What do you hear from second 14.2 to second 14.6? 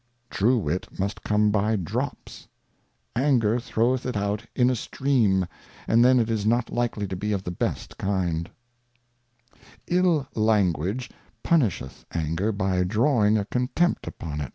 it.